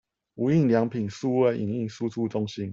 [0.33, 2.67] 無印良品數位影印輸出中心